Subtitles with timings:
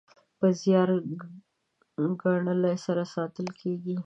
[0.37, 0.89] په زیار
[2.21, 3.95] ګالنې سره ساتل کیږي.